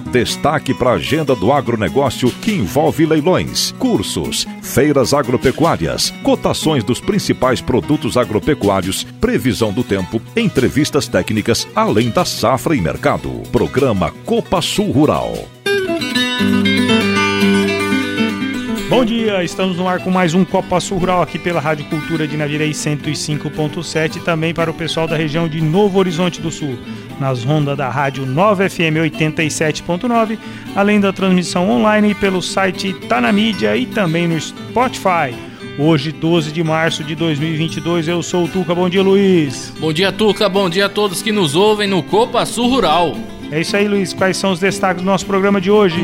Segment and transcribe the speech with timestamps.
[0.00, 7.60] Destaque para a agenda do agronegócio que envolve leilões, cursos, feiras agropecuárias, cotações dos principais
[7.60, 13.30] produtos agropecuários, previsão do tempo, entrevistas técnicas, além da safra e mercado.
[13.52, 15.34] Programa Copa Sul Rural.
[18.90, 22.26] Bom dia, estamos no ar com mais um Copa Sul Rural aqui pela Rádio Cultura
[22.26, 26.76] de Navirei 105.7 e também para o pessoal da região de Novo Horizonte do Sul,
[27.20, 30.38] nas rondas da Rádio 9 FM 87.9,
[30.74, 35.34] além da transmissão online pelo site Tá na Mídia e também no Spotify.
[35.78, 38.74] Hoje, 12 de março de 2022, eu sou o Tuca.
[38.74, 39.72] Bom dia, Luiz.
[39.78, 40.48] Bom dia, Tuca.
[40.48, 43.16] Bom dia a todos que nos ouvem no Copa Sul Rural.
[43.50, 44.12] É isso aí, Luiz.
[44.12, 46.00] Quais são os destaques do nosso programa de hoje?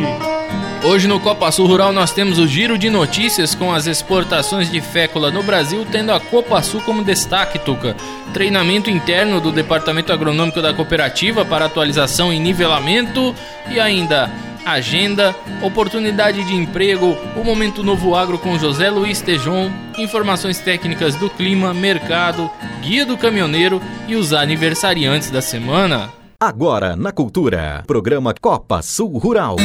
[0.86, 4.80] Hoje no Copa Sul Rural nós temos o giro de notícias com as exportações de
[4.80, 7.96] fécula no Brasil, tendo a Copa Sul como destaque, Tuca.
[8.32, 13.34] Treinamento interno do Departamento Agronômico da Cooperativa para atualização e nivelamento
[13.68, 14.30] e ainda
[14.64, 21.28] agenda, oportunidade de emprego, o Momento Novo Agro com José Luiz Tejon, informações técnicas do
[21.28, 22.48] clima, mercado,
[22.80, 26.12] guia do caminhoneiro e os aniversariantes da semana.
[26.38, 29.56] Agora na Cultura, programa Copa Sul Rural.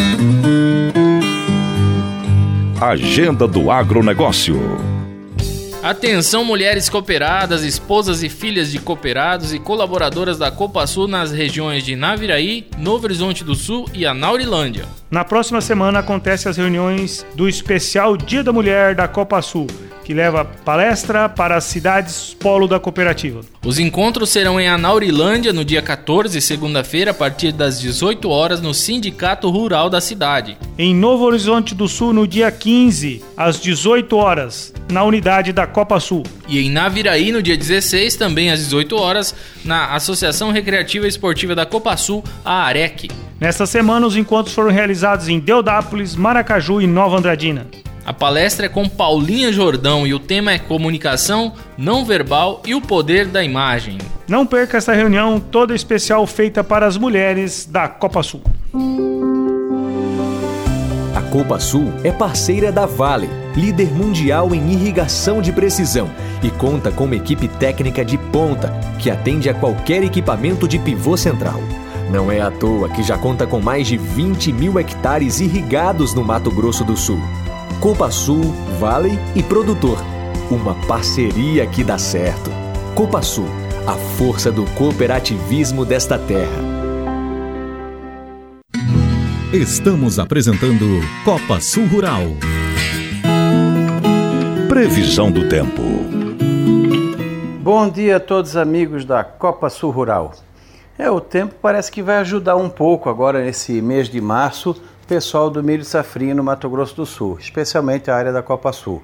[2.81, 4.59] Agenda do Agronegócio.
[5.83, 11.83] Atenção mulheres cooperadas, esposas e filhas de cooperados e colaboradoras da Copa Sul nas regiões
[11.83, 14.85] de Naviraí, Novo Horizonte do Sul e Anaurilândia.
[15.11, 19.67] Na próxima semana acontecem as reuniões do especial Dia da Mulher da Copa Sul
[20.11, 23.39] que leva palestra para as cidades polo da cooperativa.
[23.65, 28.73] Os encontros serão em Anaurilândia no dia 14, segunda-feira, a partir das 18 horas, no
[28.73, 30.57] Sindicato Rural da cidade.
[30.77, 35.97] Em Novo Horizonte do Sul, no dia 15, às 18 horas, na unidade da Copa
[36.01, 36.23] Sul.
[36.45, 39.33] E em Naviraí, no dia 16, também às 18 horas,
[39.63, 43.09] na Associação Recreativa e Esportiva da Copa Sul, a AREC.
[43.39, 47.65] Nesta semana, os encontros foram realizados em Deodápolis, Maracaju e Nova Andradina.
[48.03, 52.81] A palestra é com Paulinha Jordão e o tema é comunicação não verbal e o
[52.81, 53.99] poder da imagem.
[54.27, 58.41] Não perca essa reunião toda especial feita para as mulheres da Copa Sul.
[61.15, 66.09] A Copa Sul é parceira da Vale, líder mundial em irrigação de precisão
[66.41, 71.15] e conta com uma equipe técnica de ponta que atende a qualquer equipamento de pivô
[71.15, 71.61] central.
[72.09, 76.23] Não é à toa que já conta com mais de 20 mil hectares irrigados no
[76.23, 77.21] Mato Grosso do Sul
[77.81, 78.43] Copa Sul,
[78.79, 79.97] Vale e Produtor.
[80.51, 82.51] Uma parceria que dá certo.
[82.93, 83.47] Copa Sul,
[83.87, 86.61] a força do cooperativismo desta terra.
[89.51, 90.85] Estamos apresentando
[91.25, 92.21] Copa Sul Rural.
[94.69, 95.81] Previsão do tempo.
[97.63, 100.33] Bom dia a todos amigos da Copa Sul Rural.
[100.99, 105.49] É, o tempo parece que vai ajudar um pouco agora nesse mês de março pessoal
[105.49, 109.01] do milho safrinho no Mato Grosso do Sul, especialmente a área da Copa Sul.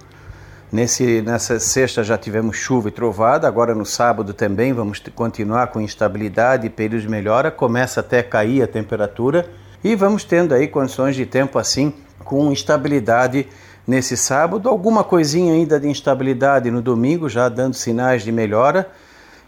[0.71, 5.79] Nesse, nessa sexta já tivemos chuva e trovada, agora no sábado também vamos continuar com
[5.79, 9.49] instabilidade e períodos de melhora, começa até a cair a temperatura
[9.83, 11.93] e vamos tendo aí condições de tempo assim
[12.23, 13.47] com instabilidade
[13.87, 18.89] nesse sábado, alguma coisinha ainda de instabilidade no domingo, já dando sinais de melhora.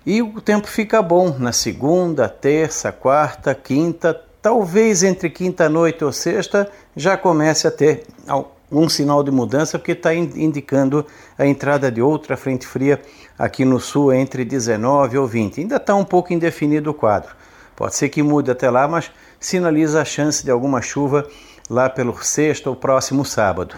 [0.06, 6.70] E o tempo fica bom na segunda, terça, quarta, quinta, talvez entre quinta-noite ou sexta
[6.96, 11.06] já comece a ter algum sinal de mudança, porque está indicando
[11.38, 13.02] a entrada de outra frente fria
[13.38, 15.62] aqui no sul entre 19 ou 20.
[15.62, 17.36] Ainda está um pouco indefinido o quadro.
[17.76, 21.28] Pode ser que mude até lá, mas sinaliza a chance de alguma chuva
[21.70, 23.76] lá pelo sexto ou próximo sábado.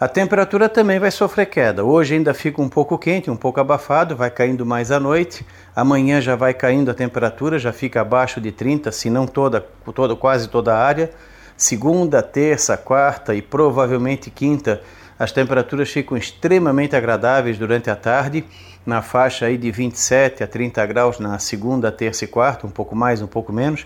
[0.00, 1.84] A temperatura também vai sofrer queda.
[1.84, 5.44] Hoje ainda fica um pouco quente, um pouco abafado, vai caindo mais à noite.
[5.74, 9.60] Amanhã já vai caindo a temperatura, já fica abaixo de 30, se não toda,
[9.92, 11.10] toda quase toda a área.
[11.56, 14.80] Segunda, terça, quarta e provavelmente quinta,
[15.18, 18.44] as temperaturas ficam extremamente agradáveis durante a tarde,
[18.86, 22.94] na faixa aí de 27 a 30 graus na segunda, terça e quarta, um pouco
[22.94, 23.84] mais, um pouco menos.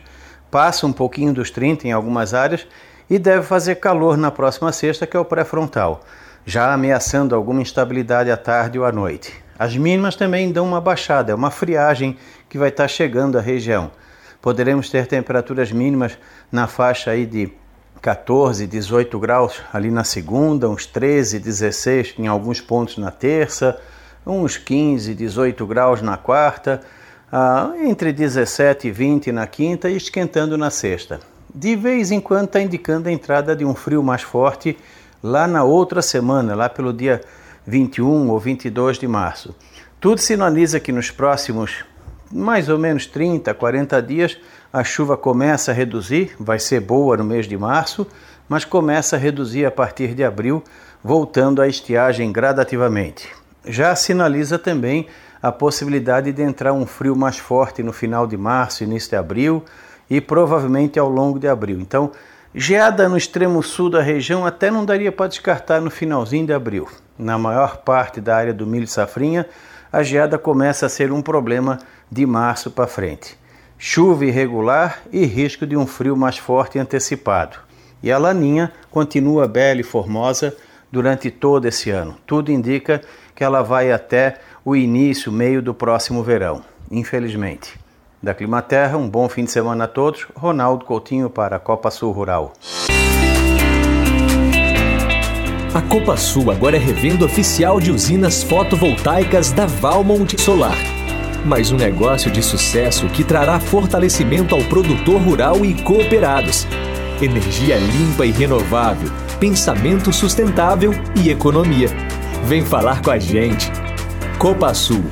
[0.50, 2.66] Passa um pouquinho dos 30 em algumas áreas
[3.12, 6.00] e deve fazer calor na próxima sexta, que é o pré-frontal,
[6.46, 9.34] já ameaçando alguma instabilidade à tarde ou à noite.
[9.58, 12.16] As mínimas também dão uma baixada, é uma friagem
[12.48, 13.90] que vai estar chegando à região.
[14.40, 16.16] Poderemos ter temperaturas mínimas
[16.50, 17.52] na faixa aí de
[18.00, 23.78] 14, 18 graus ali na segunda, uns 13, 16 em alguns pontos na terça,
[24.26, 26.80] uns 15, 18 graus na quarta.
[27.30, 31.20] ah, entre 17 e 20 na quinta e esquentando na sexta.
[31.54, 34.78] De vez em quando está indicando a entrada de um frio mais forte
[35.22, 37.20] lá na outra semana, lá pelo dia
[37.66, 39.54] 21 ou 22 de março.
[40.00, 41.84] Tudo sinaliza que nos próximos
[42.30, 44.38] mais ou menos 30, 40 dias
[44.72, 48.06] a chuva começa a reduzir, vai ser boa no mês de março,
[48.48, 50.64] mas começa a reduzir a partir de abril,
[51.04, 53.28] voltando à estiagem gradativamente.
[53.66, 55.06] Já sinaliza também
[55.42, 59.62] a possibilidade de entrar um frio mais forte no final de março, início de abril
[60.12, 61.80] e provavelmente ao longo de abril.
[61.80, 62.12] Então,
[62.54, 66.86] geada no extremo sul da região até não daria para descartar no finalzinho de abril.
[67.18, 69.46] Na maior parte da área do milho safrinha,
[69.90, 71.78] a geada começa a ser um problema
[72.10, 73.38] de março para frente.
[73.78, 77.56] Chuva irregular e risco de um frio mais forte antecipado.
[78.02, 80.54] E a laninha continua bela e formosa
[80.90, 82.18] durante todo esse ano.
[82.26, 83.00] Tudo indica
[83.34, 87.81] que ela vai até o início, meio do próximo verão, infelizmente.
[88.22, 90.28] Da Climaterra, um bom fim de semana a todos.
[90.36, 92.52] Ronaldo Coutinho para a Copa Sul Rural.
[95.74, 100.76] A Copa Sul agora é revenda oficial de usinas fotovoltaicas da Valmont Solar.
[101.44, 106.64] Mais um negócio de sucesso que trará fortalecimento ao produtor rural e cooperados.
[107.20, 109.10] Energia limpa e renovável,
[109.40, 111.88] pensamento sustentável e economia.
[112.44, 113.68] Vem falar com a gente.
[114.38, 115.02] Copa Sul,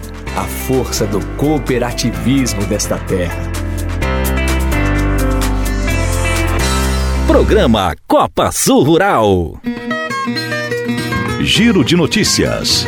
[0.41, 3.43] a força do cooperativismo desta terra.
[7.27, 9.61] Programa Copa Sul Rural.
[11.43, 12.87] Giro de notícias.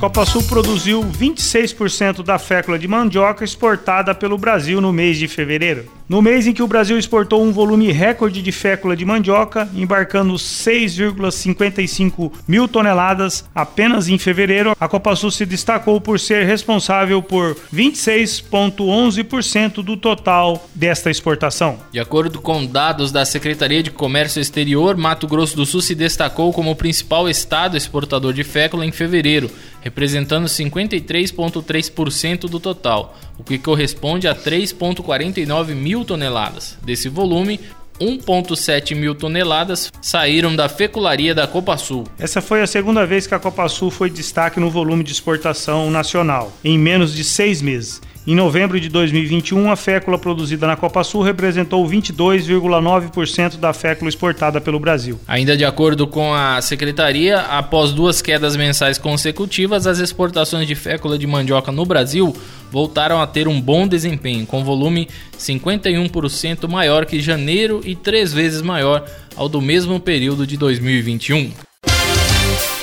[0.00, 5.95] Copa Sul produziu 26% da fécula de mandioca exportada pelo Brasil no mês de fevereiro.
[6.08, 10.34] No mês em que o Brasil exportou um volume recorde de fécula de mandioca, embarcando
[10.34, 17.56] 6,55 mil toneladas apenas em fevereiro, a Copa Sul se destacou por ser responsável por
[17.74, 21.80] 26,11% do total desta exportação.
[21.90, 26.52] De acordo com dados da Secretaria de Comércio Exterior, Mato Grosso do Sul se destacou
[26.52, 29.50] como o principal estado exportador de fécula em fevereiro,
[29.80, 36.78] representando 53,3% do total, o que corresponde a 3,49 mil toneladas.
[36.82, 37.60] Desse volume,
[38.00, 42.04] 1,7 mil toneladas saíram da fecularia da Copa Sul.
[42.18, 45.90] Essa foi a segunda vez que a Copa Sul foi destaque no volume de exportação
[45.90, 48.00] nacional, em menos de seis meses.
[48.26, 54.60] Em novembro de 2021, a fécula produzida na Copa Sul representou 22,9% da fécula exportada
[54.60, 55.20] pelo Brasil.
[55.28, 61.16] Ainda de acordo com a secretaria, após duas quedas mensais consecutivas, as exportações de fécula
[61.16, 62.34] de mandioca no Brasil
[62.68, 65.08] voltaram a ter um bom desempenho, com volume
[65.38, 69.04] 51% maior que janeiro e três vezes maior
[69.36, 71.65] ao do mesmo período de 2021.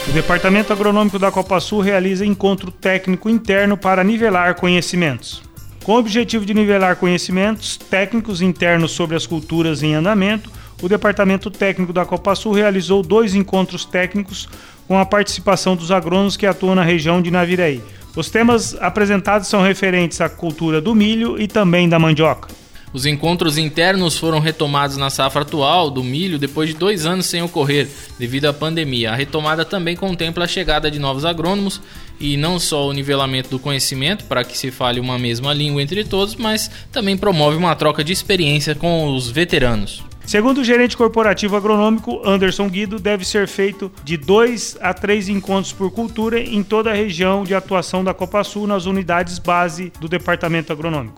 [0.07, 5.41] O Departamento Agronômico da Copa Sul realiza encontro técnico interno para nivelar conhecimentos.
[5.83, 10.51] Com o objetivo de nivelar conhecimentos técnicos internos sobre as culturas em andamento,
[10.81, 14.49] o Departamento Técnico da Copa Sul realizou dois encontros técnicos
[14.87, 17.81] com a participação dos agrônomos que atuam na região de Naviraí.
[18.15, 22.49] Os temas apresentados são referentes à cultura do milho e também da mandioca.
[22.93, 27.41] Os encontros internos foram retomados na safra atual do milho depois de dois anos sem
[27.41, 27.87] ocorrer,
[28.19, 29.11] devido à pandemia.
[29.11, 31.81] A retomada também contempla a chegada de novos agrônomos
[32.19, 36.03] e não só o nivelamento do conhecimento para que se fale uma mesma língua entre
[36.03, 40.03] todos, mas também promove uma troca de experiência com os veteranos.
[40.23, 45.73] Segundo o gerente corporativo agronômico Anderson Guido, deve ser feito de dois a três encontros
[45.73, 50.07] por cultura em toda a região de atuação da Copa Sul nas unidades base do
[50.07, 51.17] departamento agronômico.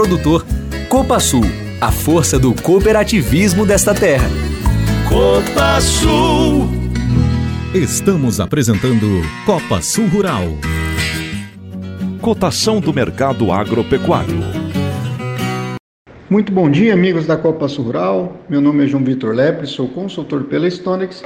[0.01, 0.43] produtor.
[0.89, 1.43] Copa Sul,
[1.79, 4.27] a força do cooperativismo desta terra.
[5.07, 6.67] Copa Sul.
[7.71, 10.45] Estamos apresentando Copa Sul Rural.
[12.19, 14.39] Cotação do mercado agropecuário.
[16.27, 18.37] Muito bom dia, amigos da Copa Sul Rural.
[18.49, 21.23] Meu nome é João Vitor Lepre, sou consultor pela Stonex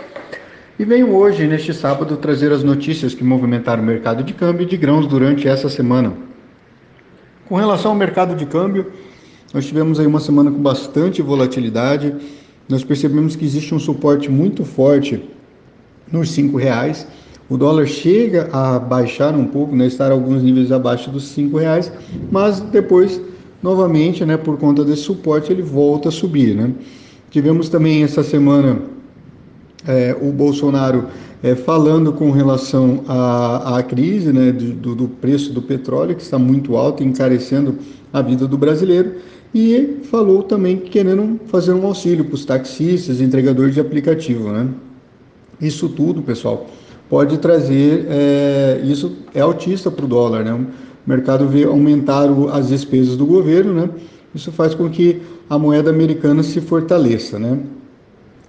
[0.77, 4.75] e venho hoje, neste sábado, trazer as notícias que movimentaram o mercado de câmbio de
[4.75, 6.24] grãos durante essa semana.
[7.47, 8.91] Com relação ao mercado de câmbio,
[9.53, 12.15] nós tivemos aí uma semana com bastante volatilidade.
[12.67, 15.23] Nós percebemos que existe um suporte muito forte
[16.11, 17.07] nos cinco reais,
[17.47, 21.91] O dólar chega a baixar um pouco, né, estar alguns níveis abaixo dos cinco reais,
[22.31, 23.21] mas depois,
[23.61, 26.55] novamente, né, por conta desse suporte, ele volta a subir.
[26.55, 26.71] Né?
[27.29, 28.79] Tivemos também essa semana
[29.87, 31.07] é, o Bolsonaro
[31.45, 36.39] é, falando com relação à, à crise né, do, do, preço do petróleo, que está
[36.39, 37.77] muito alto, encarecendo
[38.11, 39.17] a vida do brasileiro,
[39.53, 44.51] e falou também querendo fazer um auxílio para os taxistas, entregadores de aplicativo.
[44.51, 44.69] Né?
[45.61, 46.65] Isso tudo, pessoal,
[47.07, 50.51] pode trazer, é, isso é altista para o dólar, né?
[50.51, 50.65] O
[51.07, 53.89] mercado vê aumentar o, as despesas do governo, né?
[54.33, 57.59] Isso faz com que a moeda americana se fortaleça, né?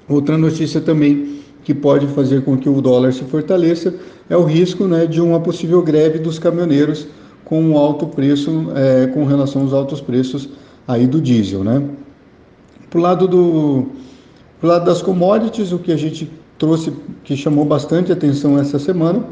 [0.09, 3.93] Outra notícia também que pode fazer com que o dólar se fortaleça
[4.31, 7.09] é o risco né, de uma possível greve dos caminhoneiros
[7.45, 10.49] com um alto preço, é, com relação aos altos preços
[10.87, 11.83] aí do diesel, né?
[12.89, 13.87] Pro lado do,
[14.61, 16.93] pro lado das commodities, o que a gente trouxe,
[17.25, 19.25] que chamou bastante atenção essa semana,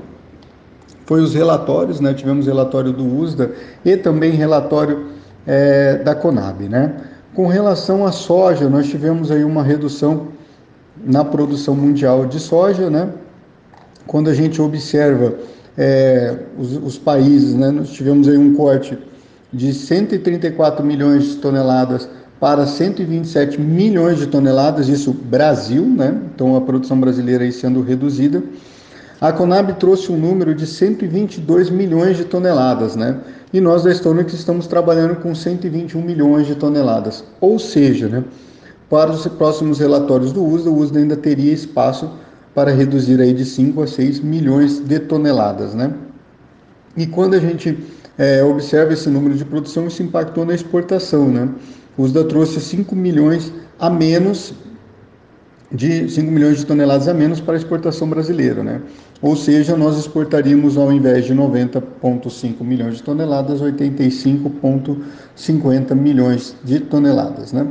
[1.06, 2.14] foi os relatórios, né?
[2.14, 3.52] Tivemos relatório do USDA
[3.84, 5.06] e também relatório
[5.46, 6.96] é, da Conab, né?
[7.32, 10.34] Com relação à soja, nós tivemos aí uma redução
[11.04, 13.10] na produção mundial de soja, né?
[14.06, 15.34] Quando a gente observa
[15.76, 17.70] é, os, os, países, né?
[17.70, 18.98] Nós tivemos aí um corte
[19.52, 22.08] de 134 milhões de toneladas
[22.40, 26.20] para 127 milhões de toneladas, isso Brasil, né?
[26.34, 28.42] Então a produção brasileira aí sendo reduzida.
[29.20, 33.18] A Conab trouxe um número de 122 milhões de toneladas, né?
[33.52, 37.24] E nós da Stonex estamos trabalhando com 121 milhões de toneladas.
[37.40, 38.24] Ou seja, né?
[38.88, 42.10] Para os próximos relatórios do USDA, o USDA ainda teria espaço
[42.54, 45.92] para reduzir aí de 5 a 6 milhões de toneladas, né?
[46.96, 47.76] E quando a gente
[48.16, 51.48] é, observa esse número de produção, isso impactou na exportação, né?
[51.96, 54.54] O USDA trouxe 5 milhões a menos
[55.72, 58.80] de 5 milhões de toneladas a menos para a exportação brasileira, né?
[59.20, 67.52] Ou seja, nós exportaríamos ao invés de 90,5 milhões de toneladas, 85,50 milhões de toneladas,
[67.52, 67.66] né?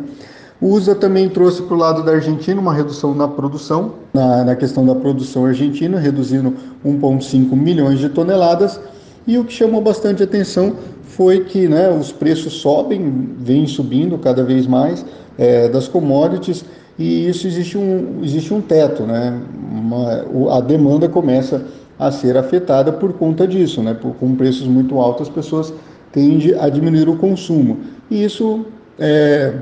[0.64, 4.56] O USA também trouxe para o lado da Argentina uma redução na produção, na, na
[4.56, 6.54] questão da produção argentina, reduzindo
[6.86, 8.80] 1,5 milhões de toneladas.
[9.28, 10.72] E o que chamou bastante atenção
[11.04, 15.06] foi que né, os preços sobem, vêm subindo cada vez mais
[15.38, 16.64] é, das commodities
[16.98, 19.38] e isso existe um, existe um teto, né?
[19.70, 21.66] Uma, a demanda começa
[22.00, 23.94] a ser afetada por conta disso, né?
[23.94, 25.74] Por, com preços muito altos, as pessoas
[26.14, 27.80] tendem a diminuir o consumo.
[28.10, 28.66] E isso
[28.98, 29.54] é,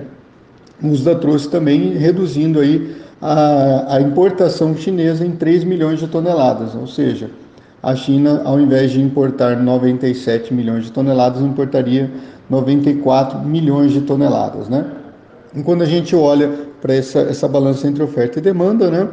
[0.84, 6.76] o USDA trouxe também reduzindo aí a, a importação chinesa em 3 milhões de toneladas,
[6.76, 7.30] ou seja,
[7.82, 12.12] a China, ao invés de importar 97 milhões de toneladas, importaria
[12.50, 14.86] 94 milhões de toneladas, né?
[15.56, 16.50] E quando a gente olha
[16.82, 19.08] para essa, essa balança entre oferta e demanda, né,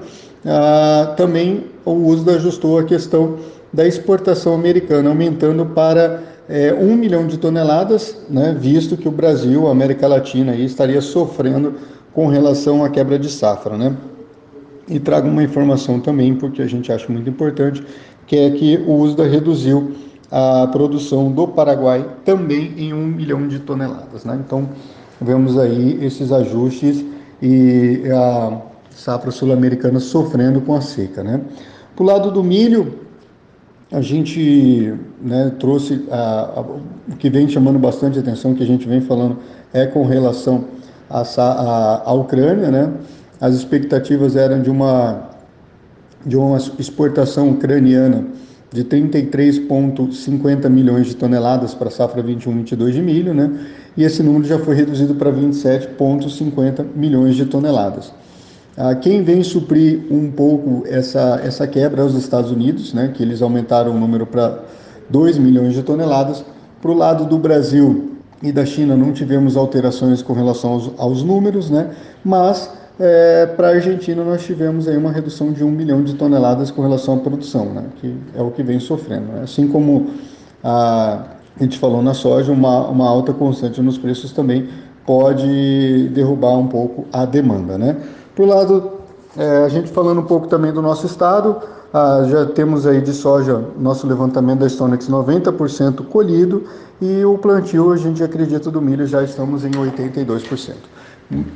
[0.47, 3.37] ah, também o USDA ajustou a questão
[3.73, 9.69] da exportação americana, aumentando para é, um milhão de toneladas, né, visto que o Brasil,
[9.69, 11.75] a América Latina, aí, estaria sofrendo
[12.15, 13.77] com relação à quebra de safra.
[13.77, 13.95] Né?
[14.89, 17.85] E trago uma informação também, porque a gente acha muito importante,
[18.27, 19.93] que é que o USDA reduziu
[20.31, 24.25] a produção do Paraguai também em um milhão de toneladas.
[24.25, 24.41] Né?
[24.45, 24.69] Então,
[25.21, 27.05] vemos aí esses ajustes
[27.43, 28.59] e a
[28.91, 31.23] safra sul-americana sofrendo com a seca.
[31.23, 31.43] Né?
[31.95, 33.08] Para o lado do milho,
[33.91, 38.87] a gente né, trouxe a, a, o que vem chamando bastante atenção, que a gente
[38.87, 39.39] vem falando,
[39.73, 40.65] é com relação
[41.09, 42.71] à Ucrânia.
[42.71, 42.93] Né?
[43.41, 45.31] As expectativas eram de uma,
[46.25, 48.27] de uma exportação ucraniana
[48.71, 53.51] de 33,50 milhões de toneladas para a safra 21-22 de milho, né?
[53.97, 58.13] e esse número já foi reduzido para 27,50 milhões de toneladas.
[58.81, 63.21] Ah, quem vem suprir um pouco essa, essa quebra é os Estados Unidos, né, que
[63.21, 64.61] eles aumentaram o número para
[65.11, 66.45] 2 milhões de toneladas.
[66.81, 71.23] Para o lado do Brasil e da China não tivemos alterações com relação aos, aos
[71.25, 71.91] números, né,
[72.25, 72.71] mas
[73.01, 76.81] é, para a Argentina nós tivemos aí uma redução de 1 milhão de toneladas com
[76.81, 79.27] relação à produção, né, que é o que vem sofrendo.
[79.33, 79.41] Né.
[79.43, 80.11] Assim como
[80.63, 81.25] a,
[81.59, 84.69] a gente falou na soja, uma, uma alta constante nos preços também
[85.05, 87.77] pode derrubar um pouco a demanda.
[87.77, 87.97] Né.
[88.39, 88.93] O lado,
[89.37, 91.57] é, a gente falando um pouco também do nosso estado,
[91.93, 96.63] ah, já temos aí de soja, nosso levantamento da Stonex 90% colhido
[97.01, 100.75] e o plantio, a gente acredita do milho, já estamos em 82%.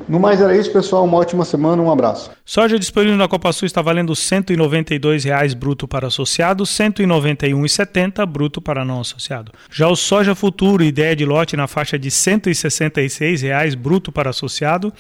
[0.09, 1.05] No mais era isso, pessoal.
[1.05, 2.31] Uma ótima semana, um abraço.
[2.45, 8.61] Soja disponível na Copa Sul está valendo R$ 192,00 bruto para associado, R$ 191,70 bruto
[8.61, 9.53] para não associado.
[9.71, 14.93] Já o soja futuro, ideia de lote na faixa de R$ 166,00 bruto para associado,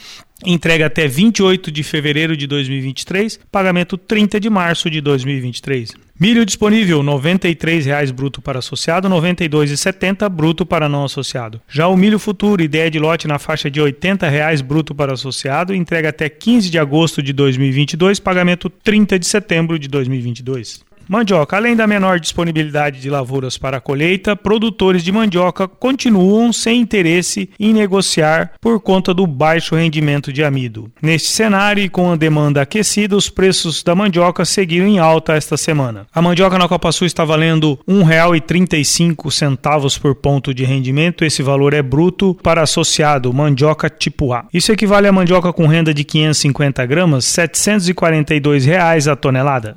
[0.44, 5.92] entrega até 28 de fevereiro de 2023, pagamento 30 de março de 2023.
[6.22, 11.60] Milho disponível R$ 93,00 bruto para associado, R$ 92,70 bruto para não associado.
[11.68, 15.74] Já o milho futuro, ideia de lote na faixa de R$ 80,00 bruto para associado,
[15.74, 20.84] entrega até 15 de agosto de 2022, pagamento 30 de setembro de 2022.
[21.08, 21.56] Mandioca.
[21.56, 27.50] Além da menor disponibilidade de lavouras para a colheita, produtores de mandioca continuam sem interesse
[27.58, 30.90] em negociar por conta do baixo rendimento de amido.
[31.00, 35.56] Neste cenário e com a demanda aquecida, os preços da mandioca seguiram em alta esta
[35.56, 36.06] semana.
[36.12, 41.24] A mandioca na Copa Sul está valendo R$ 1,35 por ponto de rendimento.
[41.24, 44.44] Esse valor é bruto para associado mandioca tipo A.
[44.52, 49.76] Isso equivale a mandioca com renda de 550 gramas, 742 reais a tonelada.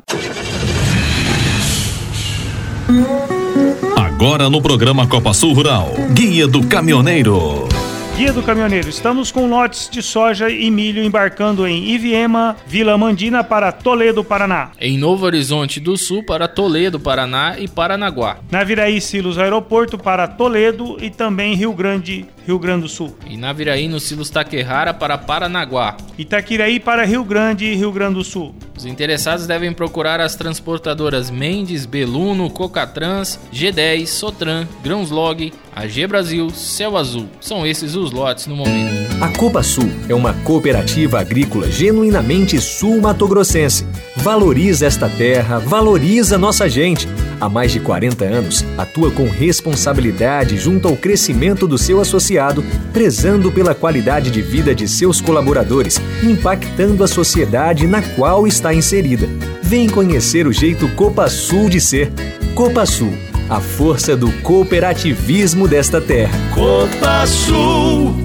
[3.98, 7.68] Agora no programa Copa Sul Rural, Guia do Caminhoneiro.
[8.16, 13.44] Guia do Caminhoneiro, estamos com lotes de soja e milho embarcando em Iviema, Vila Mandina
[13.44, 14.70] para Toledo, Paraná.
[14.80, 18.38] Em Novo Horizonte do Sul para Toledo, Paraná e Paranaguá.
[18.50, 23.18] Naviraí Silos Aeroporto para Toledo e também Rio Grande, Rio Grande do Sul.
[23.28, 25.98] E Naviraí no Silos Taquerrara para Paranaguá.
[26.18, 28.56] Itaquiraí para Rio Grande e Rio Grande do Sul.
[28.78, 36.50] Os interessados devem procurar as transportadoras Mendes, Beluno, Cocatrans, G10, Sotran, Grãos Log, AG Brasil,
[36.50, 37.28] Céu Azul.
[37.40, 38.96] São esses os lotes no momento.
[39.22, 43.88] A Copa Sul é uma cooperativa agrícola genuinamente sul-matogrossense.
[44.18, 47.08] Valoriza esta terra, valoriza nossa gente.
[47.40, 52.64] Há mais de 40 anos, atua com responsabilidade junto ao crescimento do seu associado,
[52.94, 59.28] prezando pela qualidade de vida de seus colaboradores, impactando a sociedade na qual está inserida.
[59.62, 62.12] Vem conhecer o jeito Copa Sul de ser.
[62.54, 63.14] Copa Sul,
[63.50, 66.38] a força do cooperativismo desta terra.
[66.54, 68.16] Copa Sul.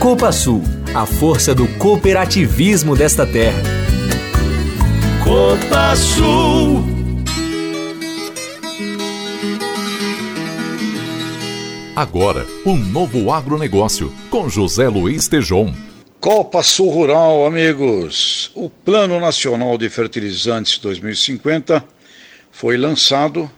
[0.00, 0.62] Copa Sul,
[0.94, 3.60] a força do cooperativismo desta terra.
[5.24, 6.84] Copa Sul.
[11.96, 15.74] Agora, um novo agronegócio com José Luiz Tejon.
[16.20, 18.52] Copa Sul Rural, amigos.
[18.54, 21.82] O Plano Nacional de Fertilizantes 2050
[22.52, 23.50] foi lançado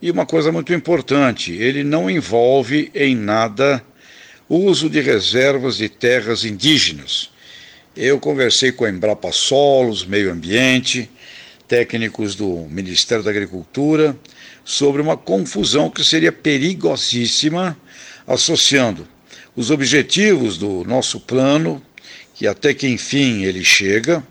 [0.00, 3.82] e uma coisa muito importante, ele não envolve em nada
[4.48, 7.30] uso de reservas de terras indígenas.
[7.94, 11.10] Eu conversei com a Embrapa Solos, Meio Ambiente,
[11.66, 14.16] técnicos do Ministério da Agricultura,
[14.64, 17.78] sobre uma confusão que seria perigosíssima,
[18.26, 19.06] associando
[19.54, 21.82] os objetivos do nosso plano,
[22.34, 24.22] que até que enfim ele chega,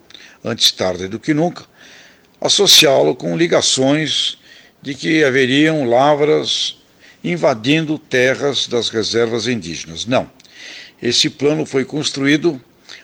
[0.43, 1.65] antes tarde do que nunca,
[2.39, 4.37] associá-lo com ligações
[4.81, 6.76] de que haveriam lavras
[7.31, 10.05] invadindo terras das reservas indígenas.
[10.05, 10.29] Não.
[11.01, 12.61] Esse plano foi construído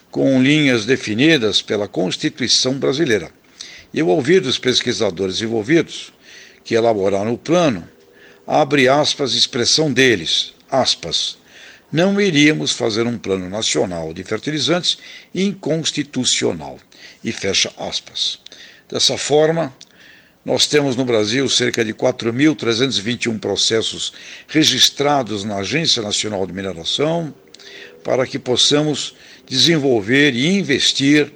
[0.10, 3.32] com linhas definidas pela Constituição brasileira.
[3.94, 6.14] E ao ouvir dos pesquisadores envolvidos,
[6.64, 7.88] que elaboraram o plano,
[8.48, 11.38] abre aspas, expressão deles, aspas,
[11.92, 14.98] não iríamos fazer um plano nacional de fertilizantes
[15.34, 16.80] inconstitucional.
[17.24, 18.40] E fecha aspas.
[18.90, 19.74] Dessa forma,
[20.46, 24.12] nós temos no Brasil cerca de 4.321 processos
[24.48, 27.34] registrados na Agência Nacional de Mineração
[28.04, 29.16] para que possamos
[29.48, 31.32] desenvolver e investir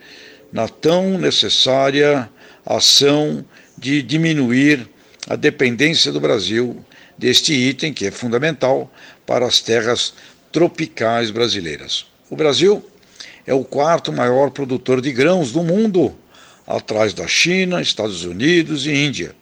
[0.51, 2.29] na tão necessária
[2.65, 3.45] ação
[3.77, 4.87] de diminuir
[5.29, 6.83] a dependência do Brasil
[7.17, 8.91] deste item que é fundamental
[9.25, 10.13] para as terras
[10.51, 12.05] tropicais brasileiras.
[12.29, 12.85] O Brasil
[13.45, 16.13] é o quarto maior produtor de grãos do mundo
[16.67, 19.33] atrás da China, Estados Unidos e Índia.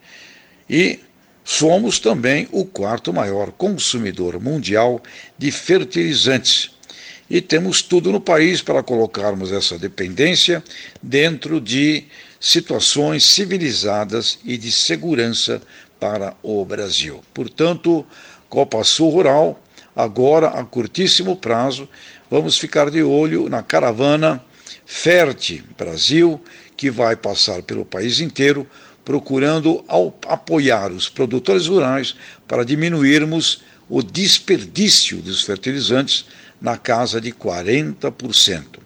[0.70, 1.00] E
[1.48, 5.00] Somos também o quarto maior consumidor mundial
[5.38, 6.72] de fertilizantes
[7.30, 10.64] e temos tudo no país para colocarmos essa dependência
[11.04, 12.06] dentro de
[12.40, 15.62] situações civilizadas e de segurança
[16.00, 17.22] para o Brasil.
[17.32, 18.04] Portanto,
[18.50, 19.64] Copa Sul Rural,
[19.96, 21.88] agora a curtíssimo prazo,
[22.30, 24.44] vamos ficar de olho na caravana
[24.84, 26.42] Ferte Brasil,
[26.76, 28.68] que vai passar pelo país inteiro,
[29.04, 29.84] procurando
[30.28, 32.16] apoiar os produtores rurais
[32.48, 36.26] para diminuirmos o desperdício dos fertilizantes
[36.60, 38.80] na casa de 40%.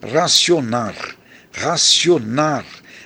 [0.00, 0.94] Racionar,
[1.52, 2.64] racionar,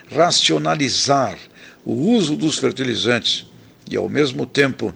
[0.09, 1.37] racionalizar
[1.85, 3.47] o uso dos fertilizantes
[3.91, 4.95] e, ao mesmo tempo,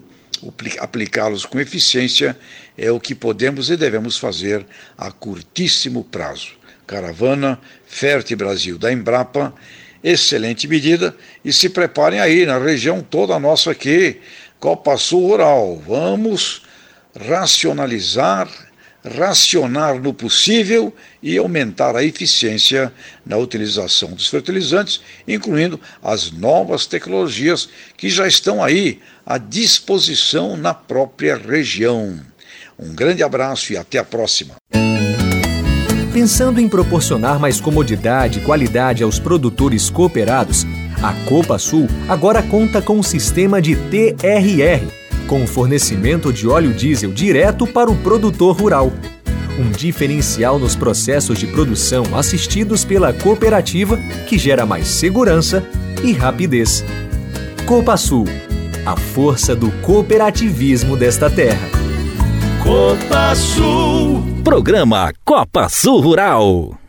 [0.79, 2.39] aplicá-los com eficiência
[2.77, 4.65] é o que podemos e devemos fazer
[4.97, 6.53] a curtíssimo prazo.
[6.87, 9.53] Caravana Ferte Brasil da Embrapa,
[10.03, 14.21] excelente medida e se preparem aí na região toda nossa aqui,
[14.61, 15.83] Copa Sul Rural.
[15.87, 16.63] Vamos
[17.19, 18.49] racionalizar
[19.07, 22.93] racionar no possível e aumentar a eficiência
[23.25, 30.75] na utilização dos fertilizantes, incluindo as novas tecnologias que já estão aí à disposição na
[30.75, 32.21] própria região.
[32.79, 34.57] Um grande abraço e até a próxima.
[36.17, 40.65] Pensando em proporcionar mais comodidade e qualidade aos produtores cooperados,
[41.03, 44.87] a Copa Sul agora conta com um sistema de TRR
[45.29, 48.91] com fornecimento de óleo diesel direto para o produtor rural.
[49.59, 55.63] Um diferencial nos processos de produção assistidos pela cooperativa que gera mais segurança
[56.03, 56.83] e rapidez.
[57.67, 58.25] Copa Sul,
[58.87, 61.86] a força do cooperativismo desta terra.
[62.67, 64.43] Copa Sul.
[64.43, 66.86] Programa Copa Sul Rural.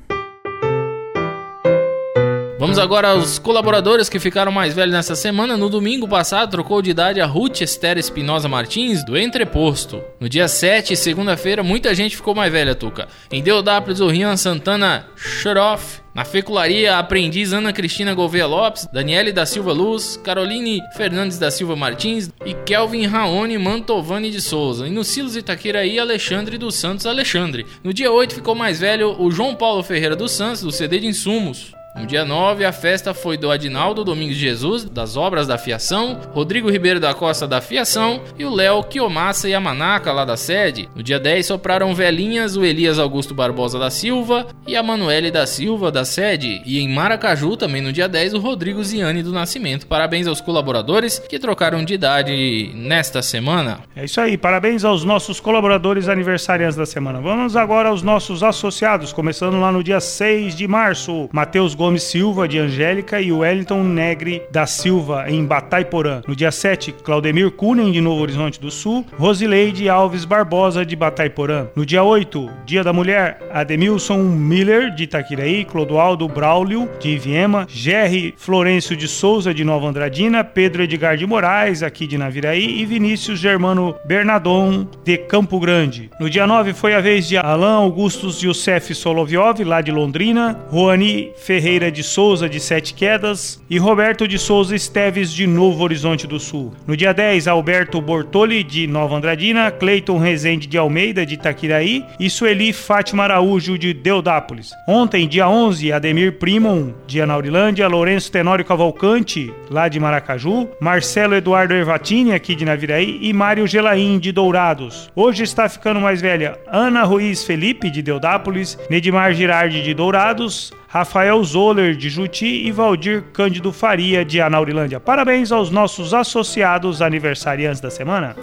[2.59, 5.55] Vamos agora aos colaboradores que ficaram mais velhos nessa semana.
[5.55, 10.01] No domingo passado, trocou de idade a Ruth Esther Espinosa Martins, do Entreposto.
[10.19, 13.07] No dia 7, segunda-feira, muita gente ficou mais velha, Tuca.
[13.31, 16.01] Em Deodápolis, o Rian Santana Shuroff.
[16.15, 21.51] Na fecularia, a aprendiz Ana Cristina Gouveia Lopes, Daniele da Silva Luz, Caroline Fernandes da
[21.51, 24.87] Silva Martins e Kelvin Raoni Mantovani de Souza.
[24.87, 27.67] E no Silos Itaquiraí, Alexandre dos Santos Alexandre.
[27.83, 31.05] No dia 8 ficou mais velho o João Paulo Ferreira dos Santos, do CD de
[31.05, 31.76] Insumos.
[31.97, 36.69] No dia 9, a festa foi do Adinaldo Domingos Jesus, das Obras da Fiação, Rodrigo
[36.69, 40.87] Ribeiro da Costa da Fiação e o Léo Kiomassa e a Manaca lá da sede.
[40.95, 45.47] No dia 10, sopraram velhinhas o Elias Augusto Barbosa da Silva e a Manuele da
[45.47, 46.61] Silva da sede.
[46.65, 49.87] E em Maracaju, também no dia 10, o Rodrigo Ziane do Nascimento.
[49.87, 53.79] Parabéns aos colaboradores que trocaram de idade nesta semana.
[53.95, 57.19] É isso aí, parabéns aos nossos colaboradores aniversariantes da semana.
[57.19, 61.27] Vamos agora aos nossos associados, começando lá no dia 6 de março.
[61.33, 66.21] Matheus Gomes Gomes Silva, de Angélica, e Wellington Negre da Silva, em Bataiporã.
[66.27, 71.67] No dia 7, Claudemir Kunen, de Novo Horizonte do Sul, Rosileide Alves Barbosa, de Bataiporã.
[71.77, 78.33] No dia 8, Dia da Mulher, Ademilson Miller, de Itaquiraí, Clodoaldo Braulio, de Iviema, Gerry
[78.35, 83.39] Florencio de Souza, de Nova Andradina, Pedro Edgar de Moraes, aqui de Naviraí, e Vinícius
[83.39, 86.09] Germano Bernadon, de Campo Grande.
[86.19, 91.31] No dia 9, foi a vez de Alain Augustus Youssef Soloviov, lá de Londrina, Roani
[91.37, 96.39] Ferreira De Souza, de Sete Quedas, e Roberto de Souza Esteves, de Novo Horizonte do
[96.39, 96.73] Sul.
[96.87, 102.29] No dia 10, Alberto Bortoli, de Nova Andradina, Cleiton Rezende de Almeida, de Itaquiraí, e
[102.29, 104.71] Sueli Fátima Araújo, de Deodápolis.
[104.87, 111.75] Ontem, dia 11, Ademir Primon, de Anaurilândia, Lourenço Tenório Cavalcante, lá de Maracaju, Marcelo Eduardo
[111.75, 115.11] Ervatini, aqui de Naviraí, e Mário Gelaim, de Dourados.
[115.15, 121.43] Hoje está ficando mais velha Ana Ruiz Felipe, de Deodápolis, Nedimar Girardi, de Dourados, Rafael
[121.43, 125.01] Zoller, de Juti e Valdir Cândido Faria, de Anaurilândia.
[125.01, 128.37] Parabéns aos nossos associados aniversariantes da semana.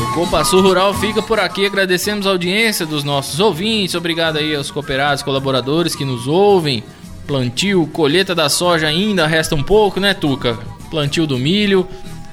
[0.00, 1.66] O Copa Sul Rural fica por aqui.
[1.66, 3.96] Agradecemos a audiência dos nossos ouvintes.
[3.96, 6.84] Obrigado aí aos cooperados, colaboradores que nos ouvem.
[7.26, 10.56] Plantio, colheita da soja ainda resta um pouco, né, Tuca?
[10.88, 11.88] Plantio do milho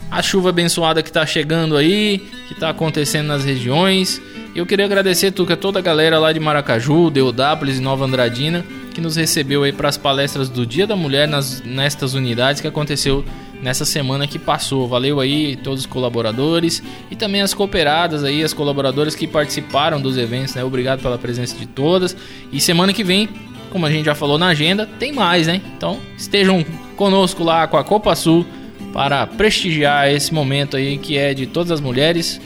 [0.10, 4.22] a chuva abençoada que está chegando aí, que está acontecendo nas regiões.
[4.58, 9.00] Eu queria agradecer Tuca, toda a galera lá de Maracaju, Deodápolis e Nova Andradina que
[9.00, 13.24] nos recebeu aí para as palestras do Dia da Mulher nas, nestas unidades que aconteceu
[13.62, 14.88] nessa semana que passou.
[14.88, 20.18] Valeu aí todos os colaboradores e também as cooperadas aí, as colaboradoras que participaram dos
[20.18, 20.64] eventos, né?
[20.64, 22.18] Obrigado pela presença de todas.
[22.52, 23.30] E semana que vem,
[23.70, 25.62] como a gente já falou na agenda, tem mais, né?
[25.78, 26.66] Então estejam
[26.96, 28.44] conosco lá com a Copa Sul
[28.92, 32.42] para prestigiar esse momento aí que é de todas as mulheres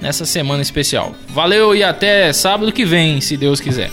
[0.00, 1.14] nessa semana especial.
[1.28, 3.90] Valeu e até sábado que vem, se Deus quiser.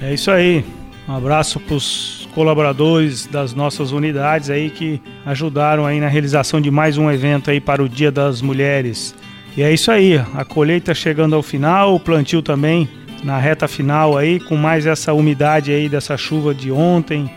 [0.00, 0.64] É isso aí.
[1.08, 6.70] Um abraço para os colaboradores das nossas unidades aí que ajudaram aí na realização de
[6.70, 9.14] mais um evento aí para o Dia das Mulheres.
[9.56, 12.88] E é isso aí, a colheita chegando ao final, o plantio também
[13.22, 17.30] na reta final aí, com mais essa umidade aí dessa chuva de ontem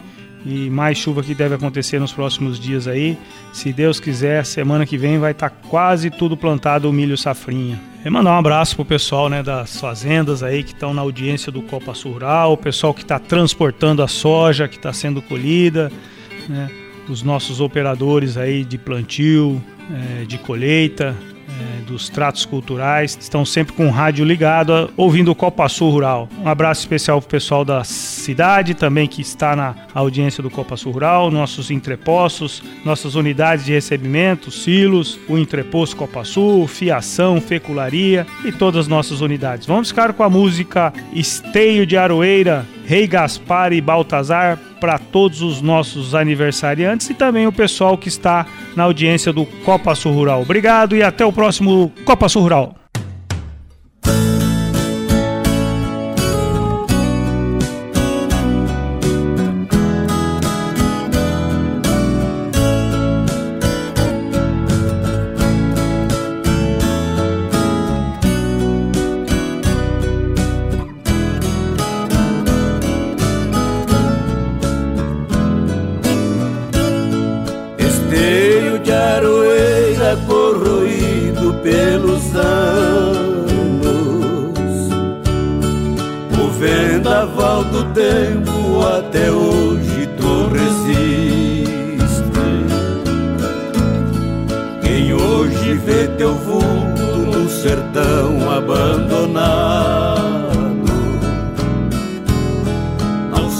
[0.45, 3.17] e mais chuva que deve acontecer nos próximos dias aí.
[3.53, 7.79] Se Deus quiser, semana que vem vai estar tá quase tudo plantado o milho safrinha.
[8.07, 11.61] E mandar um abraço pro pessoal né, das fazendas aí que estão na audiência do
[11.61, 15.91] Copa Rural, o pessoal que está transportando a soja que está sendo colhida,
[16.47, 16.71] né,
[17.09, 19.61] os nossos operadores aí de plantio,
[20.21, 21.13] é, de colheita,
[21.59, 26.29] é, dos tratos culturais, estão sempre com o rádio ligado, ouvindo o Copa Sul Rural.
[26.43, 30.77] Um abraço especial para o pessoal da cidade também que está na audiência do Copa
[30.77, 38.25] Sul Rural, nossos entrepostos, nossas unidades de recebimento, silos, o entreposto Copa Sul, fiação, fecularia
[38.45, 39.65] e todas as nossas unidades.
[39.65, 45.61] Vamos ficar com a música Esteio de Aroeira, Rei Gaspar e Baltazar para todos os
[45.61, 48.47] nossos aniversariantes e também o pessoal que está
[48.77, 50.41] na audiência do Copa Sul Rural.
[50.41, 52.75] Obrigado e até o próximo Copa Sul Rural.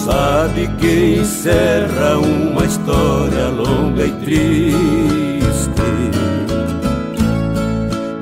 [0.08, 5.82] sabe que encerra uma história longa e triste.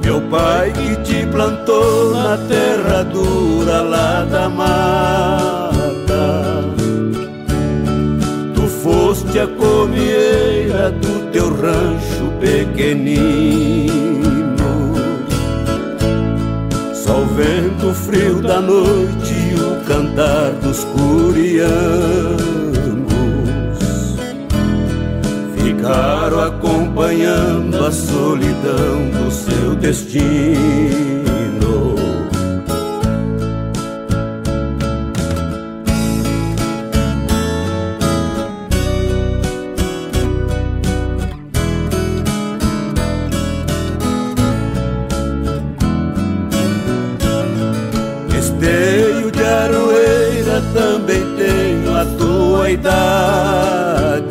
[0.04, 5.76] Meu pai que te plantou na terra dura lá da mata,
[8.56, 13.86] tu foste a comieira do teu rancho pequenino.
[16.96, 19.45] Só o vento frio da noite
[19.88, 21.76] cantar dos curianos
[25.58, 30.56] ficaram acompanhando a solidão do seu destino.
[50.74, 54.26] também tenho a tua idade.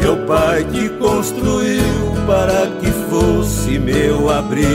[0.00, 4.66] Meu pai te construiu para que fosse meu abrigo.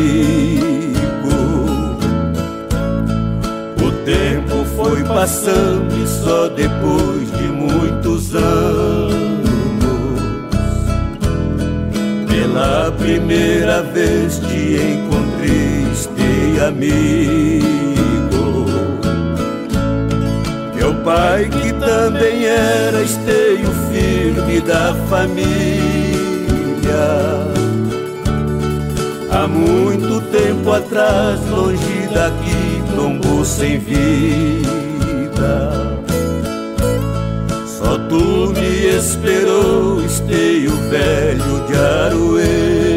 [3.81, 9.21] O tempo foi passando e só depois de muitos anos,
[12.29, 15.71] pela primeira vez te encontrei,
[16.67, 17.90] amigo.
[21.03, 25.51] pai que também era esteio firme da família.
[29.31, 34.11] Há muito tempo atrás, longe daqui, tombou sem vida.
[37.65, 42.90] Só tu me esperou, esteio velho de Aroeira.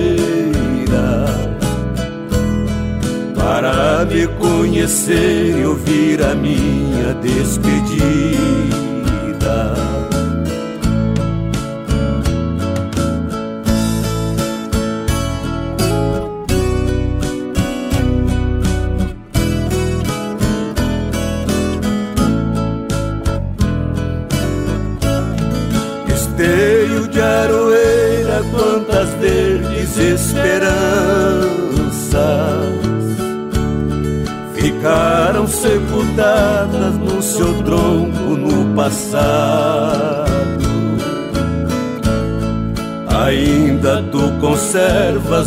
[4.05, 8.35] me conhecer e ouvir a minha despedida.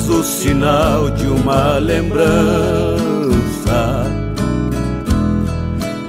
[0.06, 2.28] o sinal de uma lembrança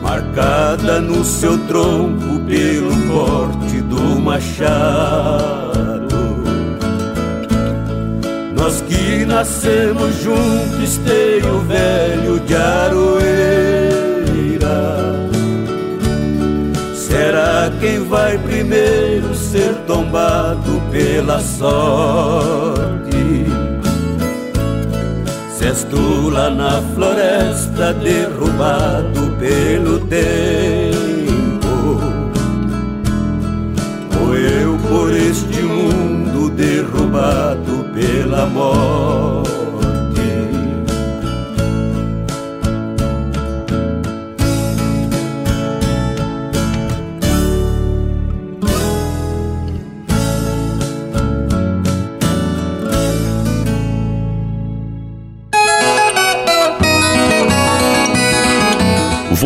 [0.03, 5.79] marcada no seu tronco pelo corte do machado.
[8.55, 13.09] Nós que nascemos juntos, esteio velho de Aroeira.
[16.94, 23.08] Será quem vai primeiro ser tombado pela sorte?
[25.68, 32.00] Se és tu lá na floresta derrubado pelo tempo,
[34.18, 39.38] ou eu por este mundo derrubado pela morte.